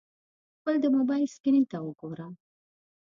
خپل 0.57 0.75
د 0.81 0.85
موبایل 0.95 1.27
سکرین 1.35 1.63
ته 1.71 1.77
وګوره! 1.81 2.27